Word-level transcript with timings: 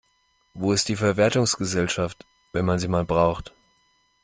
Wo 0.55 0.73
ist 0.73 0.87
die 0.89 0.95
Verwertungsgesellschaft, 0.95 2.25
wenn 2.53 2.65
man 2.65 2.79
sie 2.79 2.87
mal 2.87 3.05
braucht? 3.05 3.53